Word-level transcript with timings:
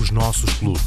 Os 0.00 0.10
nossos 0.10 0.54
clubes. 0.54 0.80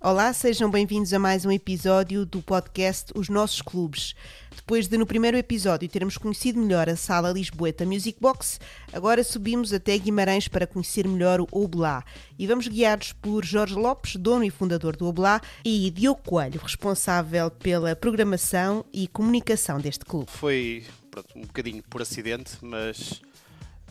Olá, 0.00 0.32
sejam 0.32 0.68
bem-vindos 0.68 1.14
a 1.14 1.20
mais 1.20 1.46
um 1.46 1.52
episódio 1.52 2.26
do 2.26 2.42
podcast 2.42 3.12
Os 3.14 3.28
Nossos 3.28 3.62
Clubes. 3.62 4.16
Depois 4.62 4.86
de 4.86 4.96
no 4.96 5.04
primeiro 5.04 5.36
episódio 5.36 5.88
termos 5.88 6.16
conhecido 6.16 6.60
melhor 6.60 6.88
a 6.88 6.94
sala 6.94 7.32
Lisboeta 7.32 7.84
Music 7.84 8.16
Box, 8.20 8.60
agora 8.92 9.24
subimos 9.24 9.72
até 9.72 9.98
Guimarães 9.98 10.46
para 10.46 10.68
conhecer 10.68 11.06
melhor 11.06 11.40
o 11.40 11.48
Oblá 11.50 12.04
e 12.38 12.46
vamos 12.46 12.68
guiados 12.68 13.12
por 13.12 13.44
Jorge 13.44 13.74
Lopes, 13.74 14.14
dono 14.14 14.44
e 14.44 14.50
fundador 14.50 14.94
do 14.94 15.08
Oblá, 15.08 15.40
e 15.64 15.90
Diogo 15.90 16.22
Coelho, 16.24 16.60
responsável 16.62 17.50
pela 17.50 17.96
programação 17.96 18.84
e 18.92 19.08
comunicação 19.08 19.80
deste 19.80 20.04
clube. 20.04 20.30
Foi 20.30 20.84
pronto, 21.10 21.36
um 21.36 21.42
bocadinho 21.42 21.82
por 21.90 22.00
acidente, 22.00 22.52
mas 22.62 23.20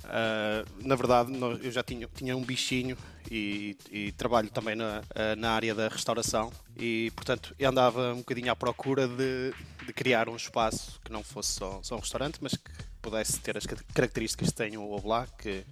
ah, 0.05 0.65
na 0.83 0.95
verdade 0.95 1.31
eu 1.61 1.71
já 1.71 1.83
tinha, 1.83 2.07
tinha 2.13 2.35
um 2.35 2.41
bichinho 2.43 2.97
e, 3.29 3.77
e 3.91 4.11
trabalho 4.13 4.49
também 4.49 4.75
na, 4.75 5.03
ah, 5.15 5.35
na 5.35 5.51
área 5.51 5.73
da 5.75 5.87
restauração 5.87 6.51
e 6.77 7.11
portanto 7.15 7.55
eu 7.59 7.69
andava 7.69 8.13
um 8.13 8.17
bocadinho 8.17 8.51
à 8.51 8.55
procura 8.55 9.07
de, 9.07 9.53
de 9.85 9.93
criar 9.93 10.27
um 10.29 10.35
espaço 10.35 10.99
que 11.03 11.11
não 11.11 11.23
fosse 11.23 11.51
só, 11.53 11.79
só 11.83 11.95
um 11.95 11.99
restaurante, 11.99 12.39
mas 12.41 12.53
que 12.53 12.71
pudesse 13.01 13.39
ter 13.39 13.57
as 13.57 13.65
ca- 13.65 13.77
características 13.93 14.49
que 14.49 14.55
tem 14.55 14.77
o 14.77 14.91
Oblá, 14.91 15.27
que 15.37 15.63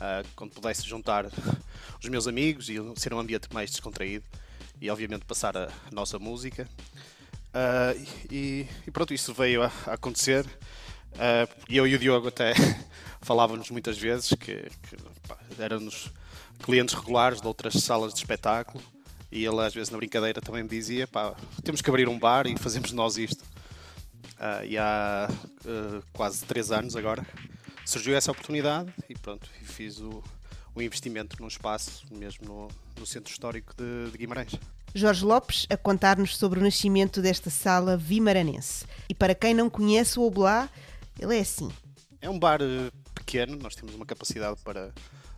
ah, 0.00 0.22
quando 0.36 0.52
pudesse 0.52 0.86
juntar 0.86 1.26
os 2.02 2.08
meus 2.08 2.26
amigos 2.26 2.68
e 2.68 2.76
ser 2.96 3.14
um 3.14 3.18
ambiente 3.18 3.48
mais 3.52 3.70
descontraído 3.70 4.24
e 4.80 4.90
obviamente 4.90 5.24
passar 5.24 5.56
a 5.56 5.68
nossa 5.90 6.18
música. 6.18 6.68
Ah, 7.52 7.94
e, 8.30 8.66
e 8.86 8.90
pronto, 8.90 9.14
isso 9.14 9.32
veio 9.32 9.62
a, 9.62 9.72
a 9.86 9.94
acontecer. 9.94 10.44
Eu 11.68 11.86
e 11.86 11.94
o 11.94 11.98
Diogo 11.98 12.26
até 12.26 12.52
falávamos 13.24 13.70
muitas 13.70 13.98
vezes 13.98 14.28
que, 14.30 14.70
que 14.88 14.96
pá, 15.26 15.38
éramos 15.58 16.12
clientes 16.62 16.94
regulares 16.94 17.40
de 17.40 17.46
outras 17.46 17.74
salas 17.74 18.12
de 18.12 18.20
espetáculo 18.20 18.82
e 19.32 19.44
ele 19.44 19.60
às 19.60 19.74
vezes 19.74 19.90
na 19.90 19.96
brincadeira 19.96 20.40
também 20.40 20.62
me 20.62 20.68
dizia 20.68 21.08
pá, 21.08 21.34
temos 21.64 21.80
que 21.80 21.90
abrir 21.90 22.08
um 22.08 22.18
bar 22.18 22.46
e 22.46 22.56
fazemos 22.56 22.92
nós 22.92 23.16
isto. 23.16 23.42
Ah, 24.38 24.64
e 24.64 24.76
há 24.76 25.28
ah, 25.66 26.02
quase 26.12 26.44
três 26.44 26.70
anos 26.70 26.94
agora 26.94 27.26
surgiu 27.84 28.14
essa 28.14 28.30
oportunidade 28.30 28.92
e 29.08 29.14
pronto, 29.14 29.48
fiz 29.62 29.98
o, 30.00 30.22
o 30.74 30.82
investimento 30.82 31.40
num 31.40 31.48
espaço 31.48 32.04
mesmo 32.10 32.46
no, 32.46 32.68
no 32.98 33.06
centro 33.06 33.32
histórico 33.32 33.74
de, 33.74 34.10
de 34.10 34.18
Guimarães. 34.18 34.52
Jorge 34.94 35.24
Lopes 35.24 35.66
a 35.70 35.76
contar-nos 35.76 36.36
sobre 36.36 36.60
o 36.60 36.62
nascimento 36.62 37.20
desta 37.20 37.50
sala 37.50 37.96
vimaranense. 37.96 38.86
E 39.08 39.14
para 39.14 39.34
quem 39.34 39.52
não 39.52 39.68
conhece 39.68 40.20
o 40.20 40.22
Oblá, 40.22 40.70
ele 41.18 41.36
é 41.36 41.40
assim. 41.40 41.68
É 42.20 42.30
um 42.30 42.38
bar 42.38 42.60
pequeno, 43.24 43.56
nós 43.56 43.74
temos 43.74 43.94
uma 43.94 44.04
capacidade 44.06 44.58
para 44.62 44.92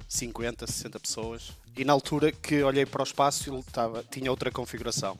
50, 0.08 0.66
60 0.66 1.00
pessoas. 1.00 1.52
E 1.76 1.84
na 1.84 1.92
altura 1.92 2.32
que 2.32 2.62
olhei 2.62 2.84
para 2.86 3.02
o 3.02 3.04
espaço, 3.04 3.48
ele 3.50 3.60
estava, 3.60 4.02
tinha 4.04 4.30
outra 4.30 4.50
configuração. 4.50 5.18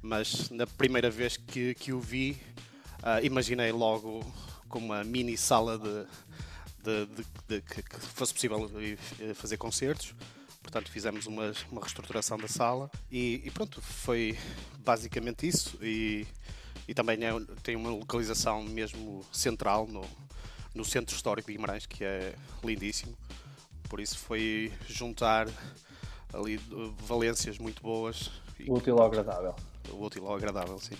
Mas 0.00 0.50
na 0.50 0.66
primeira 0.66 1.10
vez 1.10 1.36
que, 1.36 1.74
que 1.74 1.92
o 1.92 2.00
vi, 2.00 2.40
ah, 3.02 3.20
imaginei 3.22 3.70
logo 3.72 4.24
como 4.68 4.86
uma 4.86 5.04
mini 5.04 5.36
sala 5.36 5.78
de, 5.78 6.04
de- 6.82 7.06
de- 7.06 7.26
de- 7.48 7.60
que, 7.62 7.82
que 7.82 8.00
fosse 8.00 8.32
possível 8.34 8.70
eh, 9.20 9.34
fazer 9.34 9.56
concertos. 9.56 10.14
Portanto, 10.62 10.90
fizemos 10.90 11.26
uma, 11.26 11.52
uma 11.70 11.80
reestruturação 11.80 12.38
da 12.38 12.48
sala 12.48 12.90
e, 13.10 13.42
e 13.44 13.50
pronto, 13.50 13.80
foi 13.82 14.36
basicamente 14.78 15.46
isso. 15.46 15.76
E, 15.82 16.26
e 16.88 16.94
também 16.94 17.18
é, 17.24 17.30
tem 17.62 17.76
uma 17.76 17.90
localização 17.90 18.62
mesmo 18.64 19.24
central 19.32 19.86
no, 19.86 20.02
no 20.74 20.84
centro 20.84 21.14
histórico 21.14 21.48
de 21.48 21.56
Guimarães, 21.56 21.86
que 21.86 22.04
é 22.04 22.34
lindíssimo. 22.64 23.16
Por 23.88 24.00
isso 24.00 24.18
foi 24.18 24.72
juntar 24.88 25.48
ali 26.32 26.56
uh, 26.56 26.94
valências 27.06 27.58
muito 27.58 27.82
boas 27.82 28.30
e 28.58 28.70
Útil 28.70 28.98
ao 28.98 29.06
agradável. 29.06 29.54
o 29.90 30.04
útil 30.04 30.26
ao 30.26 30.34
agradável, 30.34 30.78
sim. 30.78 30.96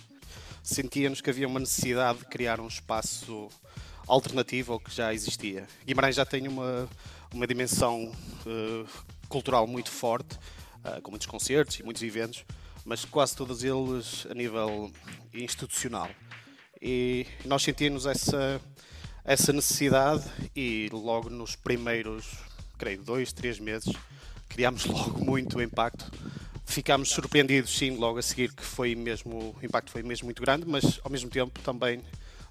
Sentíamos 0.61 1.21
que 1.21 1.29
havia 1.29 1.47
uma 1.47 1.59
necessidade 1.59 2.19
de 2.19 2.25
criar 2.25 2.59
um 2.59 2.67
espaço 2.67 3.49
alternativo 4.07 4.73
ao 4.73 4.79
que 4.79 4.93
já 4.93 5.13
existia. 5.13 5.67
Guimarães 5.85 6.15
já 6.15 6.25
tem 6.25 6.47
uma, 6.47 6.87
uma 7.33 7.47
dimensão 7.47 8.11
eh, 8.45 8.85
cultural 9.27 9.65
muito 9.67 9.89
forte, 9.89 10.37
eh, 10.83 11.01
com 11.01 11.11
muitos 11.11 11.27
concertos 11.27 11.79
e 11.79 11.83
muitos 11.83 12.01
eventos, 12.03 12.45
mas 12.85 13.05
quase 13.05 13.35
todos 13.35 13.63
eles 13.63 14.25
a 14.29 14.33
nível 14.33 14.91
institucional. 15.33 16.09
E 16.81 17.25
nós 17.45 17.63
sentíamos 17.63 18.05
essa, 18.05 18.61
essa 19.25 19.53
necessidade 19.53 20.23
e 20.55 20.89
logo 20.91 21.29
nos 21.29 21.55
primeiros, 21.55 22.25
creio, 22.77 23.01
dois, 23.01 23.31
três 23.31 23.59
meses, 23.59 23.93
criámos 24.49 24.85
logo 24.87 25.23
muito 25.23 25.61
impacto. 25.61 26.11
Ficámos 26.65 27.09
surpreendidos, 27.09 27.75
sim, 27.77 27.97
logo 27.97 28.19
a 28.19 28.21
seguir 28.21 28.51
que 28.53 28.63
foi 28.63 28.95
mesmo, 28.95 29.55
o 29.61 29.65
impacto 29.65 29.91
foi 29.91 30.01
mesmo 30.01 30.25
muito 30.25 30.41
grande, 30.41 30.65
mas 30.67 30.99
ao 31.03 31.11
mesmo 31.11 31.29
tempo 31.29 31.59
também 31.61 32.01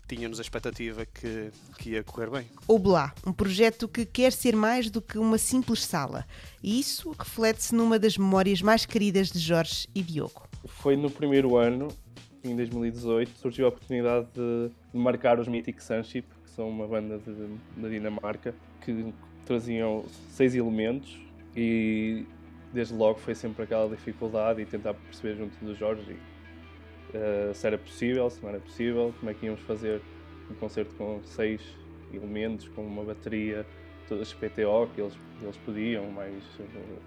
tínhamos 0.07 0.39
a 0.39 0.43
expectativa 0.43 1.07
que, 1.07 1.51
que 1.79 1.91
ia 1.91 2.05
correr 2.05 2.31
bem. 2.31 2.47
Oblá, 2.69 3.15
um 3.27 3.33
projeto 3.33 3.89
que 3.89 4.05
quer 4.05 4.33
ser 4.33 4.55
mais 4.55 4.91
do 4.91 5.01
que 5.01 5.19
uma 5.19 5.39
simples 5.39 5.85
sala. 5.85 6.27
E 6.63 6.79
isso 6.79 7.15
reflete-se 7.19 7.75
numa 7.75 7.99
das 7.99 8.19
memórias 8.19 8.61
mais 8.61 8.85
queridas 8.85 9.31
de 9.31 9.39
Jorge 9.39 9.89
e 9.95 10.03
Diogo. 10.03 10.47
Foi 10.67 10.97
no 10.97 11.11
primeiro 11.11 11.57
ano, 11.57 11.89
em 12.45 12.57
2018, 12.57 13.39
surgiu 13.39 13.67
a 13.67 13.69
oportunidade 13.69 14.27
de, 14.35 14.71
de 14.93 14.99
marcar 14.99 15.39
os 15.39 15.49
Mythic 15.49 15.83
Sunship, 15.83 16.25
que 16.45 16.51
são 16.51 16.69
uma 16.69 16.87
banda 16.87 17.21
da 17.77 17.89
Dinamarca, 17.89 18.55
que 18.81 19.13
traziam 19.45 20.05
seis 20.31 20.55
elementos 20.55 21.21
e 21.57 22.25
desde 22.73 22.95
logo 22.95 23.19
foi 23.19 23.35
sempre 23.35 23.65
aquela 23.65 23.89
dificuldade 23.89 24.63
e 24.63 24.67
tentar 24.67 24.95
perceber 24.95 25.37
junto 25.37 25.65
do 25.65 25.75
Jorge 25.75 26.17
eh, 27.15 27.53
se 27.55 27.67
era 27.67 27.77
possível, 27.77 28.31
se 28.31 28.43
não 28.43 28.49
era 28.49 28.61
possível, 28.61 29.15
como 29.19 29.31
é 29.31 29.35
que 29.35 29.47
íamos 29.47 29.61
fazer 29.63 30.01
um 30.51 30.55
concerto 30.55 30.95
com 30.95 31.21
seis 31.25 31.61
elementos, 32.13 32.69
com 32.69 32.85
uma 32.85 33.05
bateria, 33.05 33.67
todas 34.09 34.33
PTO 34.33 34.89
que 34.95 35.01
eles, 35.01 35.19
eles 35.43 35.57
pediam, 35.59 36.11
mais 36.11 36.43
eh, 36.61 36.99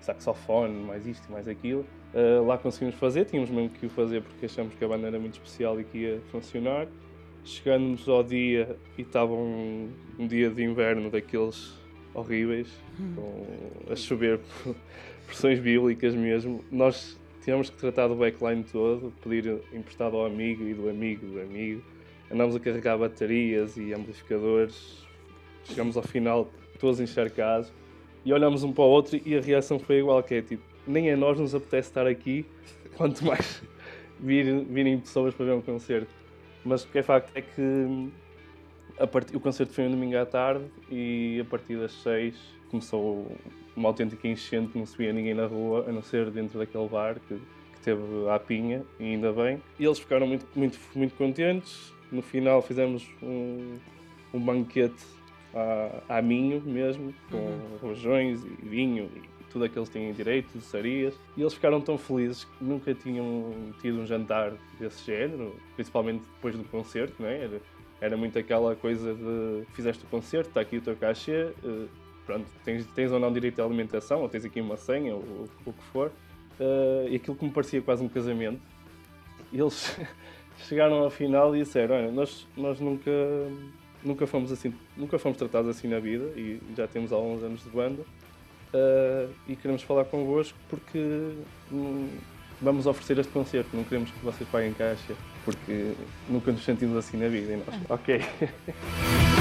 saxofone, 0.00 0.74
mais 0.84 1.06
isto 1.06 1.30
mais 1.30 1.46
aquilo. 1.46 1.86
Uh, 2.14 2.46
lá 2.46 2.56
conseguimos 2.56 2.94
fazer, 2.94 3.24
tínhamos 3.24 3.50
mesmo 3.50 3.70
que 3.70 3.86
o 3.86 3.90
fazer 3.90 4.22
porque 4.22 4.46
achamos 4.46 4.72
que 4.74 4.84
a 4.84 4.86
banda 4.86 5.08
era 5.08 5.18
muito 5.18 5.34
especial 5.34 5.80
e 5.80 5.84
que 5.84 5.98
ia 5.98 6.20
funcionar. 6.30 6.86
Chegamos 7.44 8.08
ao 8.08 8.22
dia 8.22 8.76
e 8.96 9.02
estava 9.02 9.32
um, 9.32 9.90
um 10.16 10.26
dia 10.26 10.48
de 10.48 10.62
inverno 10.62 11.10
daqueles 11.10 11.74
horríveis, 12.14 12.68
com, 13.16 13.92
a 13.92 13.96
chover 13.96 14.38
pressões 15.26 15.58
bíblicas 15.58 16.14
mesmo. 16.14 16.64
Nós 16.70 17.18
tivemos 17.40 17.68
que 17.68 17.76
tratar 17.76 18.06
do 18.06 18.14
backline 18.14 18.62
todo, 18.62 19.12
pedir 19.20 19.60
emprestado 19.72 20.16
ao 20.16 20.24
amigo 20.24 20.62
e 20.62 20.72
do 20.72 20.88
amigo 20.88 21.26
do 21.26 21.40
amigo. 21.40 21.82
Andámos 22.30 22.54
a 22.54 22.60
carregar 22.60 22.96
baterias 22.96 23.76
e 23.76 23.92
amplificadores. 23.92 25.04
Chegamos 25.64 25.96
ao 25.96 26.02
final 26.04 26.48
todos 26.78 27.00
encharcados 27.00 27.72
e 28.24 28.32
olhamos 28.32 28.62
um 28.62 28.72
para 28.72 28.84
o 28.84 28.88
outro 28.88 29.20
e 29.24 29.36
a 29.36 29.40
reação 29.40 29.78
foi 29.78 29.98
igual, 29.98 30.22
que 30.22 30.34
é 30.34 30.42
tipo, 30.42 30.62
nem 30.86 31.10
a 31.10 31.16
nós 31.16 31.38
nos 31.38 31.54
apetece 31.54 31.88
estar 31.88 32.06
aqui, 32.06 32.44
quanto 32.96 33.24
mais 33.24 33.62
vir, 34.20 34.64
virem 34.64 34.98
pessoas 34.98 35.34
para 35.34 35.46
ver 35.46 35.52
um 35.52 35.62
concerto. 35.62 36.12
Mas 36.64 36.84
o 36.84 36.88
que 36.88 36.98
é 36.98 37.02
facto 37.02 37.30
é 37.34 37.42
que 37.42 38.10
a 38.98 39.06
part... 39.06 39.34
o 39.36 39.40
concerto 39.40 39.72
foi 39.72 39.84
um 39.86 39.90
domingo 39.90 40.16
à 40.16 40.24
tarde 40.24 40.64
e 40.90 41.38
a 41.40 41.44
partir 41.44 41.76
das 41.76 41.92
seis 41.92 42.36
começou 42.70 43.36
uma 43.76 43.88
autêntica 43.88 44.26
enchente, 44.26 44.76
não 44.78 44.86
se 44.86 44.96
via 44.96 45.12
ninguém 45.12 45.34
na 45.34 45.46
rua, 45.46 45.84
a 45.88 45.92
não 45.92 46.02
ser 46.02 46.30
dentro 46.30 46.58
daquele 46.58 46.88
bar 46.88 47.16
que, 47.28 47.34
que 47.34 47.80
teve 47.82 48.02
a 48.30 48.38
pinha, 48.38 48.82
e 48.98 49.04
ainda 49.04 49.32
bem. 49.32 49.60
E 49.78 49.84
eles 49.84 49.98
ficaram 49.98 50.26
muito, 50.26 50.46
muito, 50.54 50.78
muito 50.94 51.14
contentes. 51.16 51.92
No 52.10 52.22
final 52.22 52.62
fizemos 52.62 53.08
um, 53.22 53.78
um 54.32 54.40
banquete 54.40 55.04
à, 55.54 56.18
à 56.18 56.22
Minho 56.22 56.60
mesmo, 56.60 57.12
com 57.30 57.86
rojões 57.86 58.44
e 58.44 58.68
vinho 58.68 59.10
e 59.14 59.33
tudo 59.54 59.64
aquilo 59.66 59.86
que 59.86 59.92
eles 59.92 60.06
têm 60.06 60.12
direito, 60.12 60.48
doçarias. 60.52 61.14
E 61.36 61.40
eles 61.40 61.54
ficaram 61.54 61.80
tão 61.80 61.96
felizes 61.96 62.42
que 62.42 62.64
nunca 62.64 62.92
tinham 62.92 63.54
tido 63.80 64.00
um 64.00 64.06
jantar 64.06 64.52
desse 64.78 65.06
género, 65.06 65.54
principalmente 65.76 66.24
depois 66.34 66.56
do 66.56 66.64
concerto, 66.64 67.14
não 67.22 67.28
é? 67.28 67.44
Era, 67.44 67.60
era 68.00 68.16
muito 68.16 68.36
aquela 68.36 68.74
coisa 68.74 69.14
de 69.14 69.64
fizeste 69.72 70.04
o 70.04 70.08
concerto, 70.08 70.48
está 70.48 70.60
aqui 70.60 70.78
o 70.78 70.80
teu 70.82 70.96
cachê, 70.96 71.52
eh, 71.64 71.86
pronto, 72.26 72.46
tens, 72.64 72.84
tens 72.88 73.12
ou 73.12 73.20
não 73.20 73.32
direito 73.32 73.62
à 73.62 73.64
alimentação, 73.64 74.22
ou 74.22 74.28
tens 74.28 74.44
aqui 74.44 74.60
uma 74.60 74.76
senha, 74.76 75.14
ou 75.14 75.48
o 75.64 75.72
que 75.72 75.82
for. 75.92 76.10
Eh, 76.58 77.08
e 77.10 77.16
aquilo 77.16 77.36
que 77.36 77.44
me 77.44 77.52
parecia 77.52 77.80
quase 77.80 78.02
um 78.02 78.08
casamento. 78.08 78.60
Eles 79.52 79.96
chegaram 80.66 80.96
ao 80.96 81.10
final 81.10 81.54
e 81.54 81.60
disseram, 81.60 81.94
olha, 81.94 82.10
nós, 82.10 82.44
nós 82.56 82.80
nunca, 82.80 83.12
nunca 84.02 84.26
fomos 84.26 84.50
assim, 84.50 84.74
nunca 84.96 85.16
fomos 85.16 85.38
tratados 85.38 85.70
assim 85.70 85.86
na 85.86 86.00
vida 86.00 86.24
e 86.36 86.60
já 86.76 86.88
temos 86.88 87.12
alguns 87.12 87.44
anos 87.44 87.62
de 87.62 87.70
banda. 87.70 88.02
Uh, 88.74 89.30
e 89.48 89.56
queremos 89.56 89.82
falar 89.82 90.04
convosco 90.04 90.58
porque 90.68 91.32
um, 91.72 92.08
vamos 92.60 92.86
oferecer 92.86 93.18
este 93.18 93.32
concerto, 93.32 93.70
não 93.74 93.84
queremos 93.84 94.10
que 94.10 94.18
vocês 94.24 94.48
paguem 94.50 94.72
caixa, 94.72 95.14
porque 95.44 95.94
nunca 96.28 96.52
nos 96.52 96.64
sentimos 96.64 96.96
assim 96.96 97.16
na 97.16 97.28
vida. 97.28 97.52
E 97.52 97.56
nós, 97.56 97.80
ok. 97.88 98.20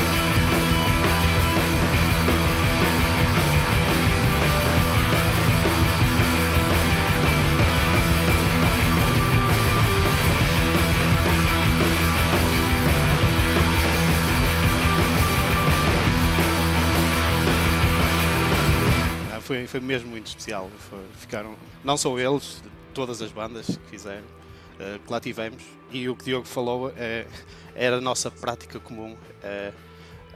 foi, 19.43 19.67
foi 19.67 19.79
mesmo 19.79 20.09
muito 20.09 20.27
especial. 20.27 20.69
Foi, 20.89 20.99
ficaram, 21.19 21.55
não 21.83 21.97
só 21.97 22.17
eles, 22.17 22.63
todas 22.93 23.21
as 23.21 23.31
bandas 23.31 23.67
que 23.67 23.89
fizeram, 23.89 24.23
uh, 24.23 24.99
que 24.99 25.11
lá 25.11 25.19
tivemos. 25.19 25.61
E 25.91 26.09
o 26.09 26.15
que 26.15 26.23
o 26.23 26.25
Diogo 26.25 26.47
falou 26.47 26.91
é, 26.97 27.27
era 27.75 27.97
a 27.97 28.01
nossa 28.01 28.31
prática 28.31 28.79
comum. 28.79 29.15
É, 29.43 29.71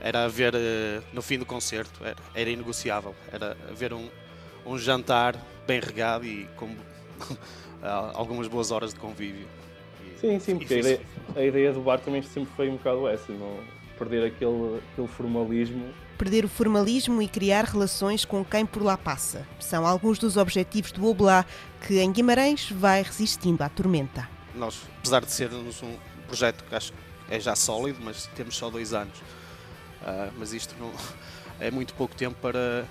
era 0.00 0.24
haver, 0.24 0.54
uh, 0.54 1.02
no 1.12 1.22
fim 1.22 1.38
do 1.38 1.46
concerto, 1.46 2.04
era, 2.04 2.16
era 2.34 2.50
inegociável. 2.50 3.14
Era 3.32 3.56
haver 3.68 3.92
um, 3.92 4.08
um 4.64 4.78
jantar 4.78 5.34
bem 5.66 5.80
regado 5.80 6.24
e 6.24 6.46
com 6.56 6.70
algumas 8.14 8.46
boas 8.46 8.70
horas 8.70 8.94
de 8.94 9.00
convívio. 9.00 9.46
E, 10.04 10.20
sim, 10.20 10.38
sim, 10.38 10.58
porque 10.58 10.74
a 10.74 10.78
ideia, 10.78 11.00
a 11.34 11.42
ideia, 11.42 11.72
do 11.72 11.80
bar 11.80 11.98
também 11.98 12.22
sempre 12.22 12.50
foi 12.54 12.68
um 12.68 12.76
bocado 12.76 13.08
essa, 13.08 13.32
não 13.32 13.58
perder 13.98 14.24
aquele, 14.26 14.80
aquele 14.92 15.08
formalismo 15.08 15.92
perder 16.18 16.44
o 16.44 16.48
formalismo 16.48 17.22
e 17.22 17.28
criar 17.28 17.64
relações 17.64 18.24
com 18.24 18.44
quem 18.44 18.66
por 18.66 18.82
lá 18.82 18.98
passa. 18.98 19.46
São 19.60 19.86
alguns 19.86 20.18
dos 20.18 20.36
objetivos 20.36 20.90
do 20.90 21.06
Oblá, 21.06 21.46
que 21.86 22.00
em 22.00 22.10
Guimarães 22.10 22.70
vai 22.72 23.02
resistindo 23.02 23.62
à 23.62 23.68
tormenta. 23.68 24.28
Nós, 24.54 24.82
apesar 24.98 25.24
de 25.24 25.30
sermos 25.30 25.80
um 25.82 25.96
projeto 26.26 26.64
que 26.64 26.74
acho 26.74 26.92
que 26.92 26.98
é 27.30 27.38
já 27.38 27.54
sólido, 27.54 28.00
mas 28.02 28.26
temos 28.34 28.56
só 28.56 28.68
dois 28.68 28.92
anos. 28.92 29.16
Uh, 30.02 30.32
mas 30.36 30.52
isto 30.52 30.74
não, 30.78 30.92
é 31.60 31.70
muito 31.70 31.94
pouco 31.94 32.14
tempo 32.16 32.36
para, 32.42 32.84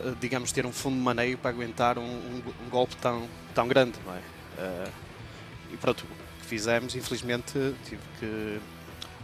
uh, 0.00 0.16
digamos, 0.20 0.50
ter 0.50 0.66
um 0.66 0.72
fundo 0.72 0.96
de 0.96 1.02
maneio 1.02 1.38
para 1.38 1.50
aguentar 1.50 1.96
um, 1.96 2.02
um, 2.02 2.42
um 2.66 2.68
golpe 2.68 2.96
tão, 2.96 3.28
tão 3.54 3.68
grande. 3.68 3.98
Não 4.04 4.14
é? 4.14 4.18
Uh, 4.18 4.92
e 5.72 5.76
pronto, 5.76 6.04
o 6.04 6.40
que 6.40 6.46
fizemos, 6.46 6.96
infelizmente, 6.96 7.74
tive 7.84 8.02
que 8.18 8.60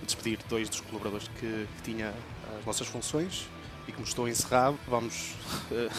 despedir 0.04 0.38
dois 0.48 0.68
dos 0.68 0.80
colaboradores 0.80 1.28
que, 1.28 1.66
que 1.76 1.82
tinha 1.82 2.12
as 2.58 2.64
nossas 2.64 2.86
funções 2.86 3.46
e 3.86 3.92
como 3.92 4.06
estou 4.06 4.28
encerrado, 4.28 4.78
vamos 4.86 5.34
uh, 5.70 5.90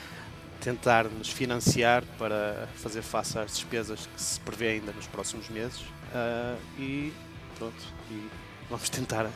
tentar 0.60 1.04
nos 1.04 1.30
financiar 1.30 2.02
para 2.18 2.68
fazer 2.76 3.02
face 3.02 3.38
às 3.38 3.52
despesas 3.52 4.06
que 4.06 4.20
se 4.20 4.40
prevê 4.40 4.68
ainda 4.68 4.92
nos 4.92 5.06
próximos 5.06 5.48
meses. 5.48 5.80
Uh, 5.80 6.58
e 6.78 7.12
pronto, 7.56 7.94
e 8.10 8.28
vamos 8.68 8.88
tentar 8.88 9.26
uh, 9.26 9.32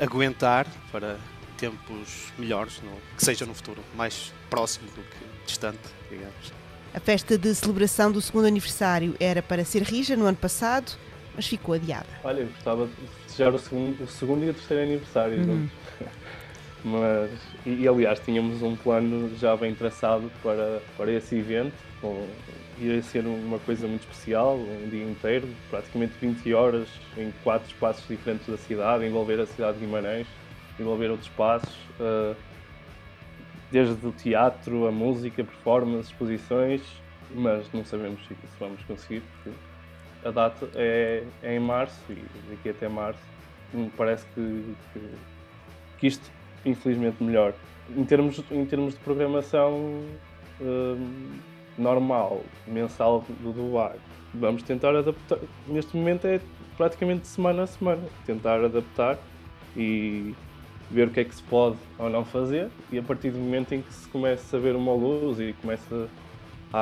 aguentar 0.00 0.66
para 0.92 1.18
tempos 1.56 2.32
melhores, 2.38 2.80
no, 2.82 2.92
que 3.16 3.24
seja 3.24 3.46
no 3.46 3.54
futuro 3.54 3.82
mais 3.96 4.32
próximo 4.50 4.86
do 4.88 5.02
que 5.02 5.46
distante, 5.46 5.80
digamos. 6.10 6.52
A 6.92 7.00
festa 7.00 7.36
de 7.36 7.52
celebração 7.54 8.12
do 8.12 8.20
segundo 8.20 8.46
aniversário 8.46 9.16
era 9.18 9.42
para 9.42 9.64
ser 9.64 9.82
rija 9.82 10.16
no 10.16 10.26
ano 10.26 10.36
passado, 10.36 10.96
mas 11.34 11.46
ficou 11.46 11.74
adiada. 11.74 12.06
Olha, 12.22 12.40
eu 12.40 12.46
gostava 12.48 12.86
de 12.86 12.92
festejar 13.24 13.54
o 13.54 13.58
segundo, 13.58 14.04
o 14.04 14.06
segundo 14.06 14.44
e 14.44 14.50
o 14.50 14.54
terceiro 14.54 14.82
aniversário. 14.82 15.38
Uhum. 15.38 15.68
Mas, 16.84 17.30
e, 17.64 17.70
e, 17.82 17.88
aliás, 17.88 18.20
tínhamos 18.20 18.60
um 18.60 18.76
plano 18.76 19.34
já 19.38 19.56
bem 19.56 19.74
traçado 19.74 20.30
para, 20.42 20.82
para 20.98 21.10
esse 21.10 21.34
evento. 21.34 21.72
Com, 21.98 22.28
ia 22.78 23.00
ser 23.02 23.24
uma 23.26 23.58
coisa 23.60 23.86
muito 23.86 24.02
especial, 24.02 24.56
um 24.56 24.88
dia 24.90 25.04
inteiro, 25.04 25.48
praticamente 25.70 26.12
20 26.20 26.52
horas 26.52 26.88
em 27.16 27.32
quatro 27.42 27.66
espaços 27.68 28.06
diferentes 28.06 28.46
da 28.46 28.58
cidade, 28.58 29.06
envolver 29.06 29.40
a 29.40 29.46
cidade 29.46 29.78
de 29.78 29.86
Guimarães, 29.86 30.26
envolver 30.78 31.10
outros 31.10 31.28
espaços, 31.28 31.74
uh, 32.00 32.36
desde 33.70 34.06
o 34.06 34.12
teatro, 34.12 34.86
a 34.86 34.92
música, 34.92 35.42
performance, 35.42 36.10
exposições, 36.10 36.82
mas 37.30 37.66
não 37.72 37.84
sabemos 37.84 38.20
se 38.26 38.36
vamos 38.58 38.82
conseguir, 38.84 39.22
porque 39.42 39.56
a 40.24 40.30
data 40.30 40.68
é, 40.74 41.24
é 41.42 41.56
em 41.56 41.60
março 41.60 42.00
e 42.10 42.24
daqui 42.50 42.70
até 42.70 42.88
março 42.88 43.20
me 43.72 43.90
parece 43.90 44.24
que, 44.34 44.74
que, 44.92 45.00
que, 45.98 46.06
isto 46.06 46.30
infelizmente 46.64 47.22
melhor. 47.22 47.52
Em 47.94 48.04
termos, 48.04 48.42
em 48.50 48.64
termos 48.64 48.94
de 48.94 49.00
programação 49.00 50.00
hum, 50.60 51.38
normal, 51.76 52.42
mensal 52.66 53.24
do, 53.40 53.52
do 53.52 53.72
bar, 53.72 53.96
vamos 54.32 54.62
tentar 54.62 54.94
adaptar. 54.96 55.38
Neste 55.66 55.96
momento 55.96 56.26
é 56.26 56.40
praticamente 56.76 57.26
semana 57.26 57.64
a 57.64 57.66
semana, 57.66 58.02
tentar 58.24 58.64
adaptar 58.64 59.18
e 59.76 60.34
ver 60.90 61.08
o 61.08 61.10
que 61.10 61.20
é 61.20 61.24
que 61.24 61.34
se 61.34 61.42
pode 61.42 61.76
ou 61.98 62.08
não 62.08 62.24
fazer 62.24 62.70
e 62.92 62.98
a 62.98 63.02
partir 63.02 63.30
do 63.30 63.38
momento 63.38 63.74
em 63.74 63.82
que 63.82 63.92
se 63.92 64.08
começa 64.08 64.56
a 64.56 64.60
ver 64.60 64.76
uma 64.76 64.92
luz 64.92 65.40
e 65.40 65.52
começa 65.60 65.94
a 65.94 66.23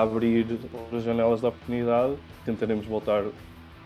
abrir 0.00 0.47
as 0.91 1.03
janelas 1.03 1.43
da 1.43 1.49
oportunidade, 1.49 2.17
tentaremos 2.47 2.87
voltar 2.87 3.25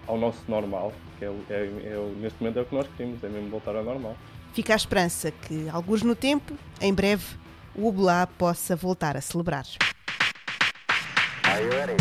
ao 0.07 0.17
nosso 0.17 0.39
normal, 0.47 0.93
que 1.19 1.25
é, 1.25 1.29
é, 1.51 1.55
é, 1.55 2.13
neste 2.21 2.41
momento 2.41 2.61
é 2.61 2.63
o 2.63 2.65
que 2.65 2.75
nós 2.77 2.87
queremos, 2.97 3.25
é 3.25 3.29
mesmo 3.29 3.51
voltar 3.51 3.75
ao 3.75 3.83
normal. 3.83 4.17
Fica 4.53 4.73
a 4.73 4.77
esperança 4.77 5.33
que, 5.33 5.69
alguns 5.69 6.03
no 6.03 6.15
tempo, 6.15 6.55
em 6.81 6.95
breve, 6.95 7.25
o 7.75 7.89
Oblá 7.89 8.27
possa 8.27 8.77
voltar 8.77 9.17
a 9.17 9.21
celebrar. 9.21 9.67
Are 11.43 11.63
you 11.63 11.71
ready? 11.71 11.97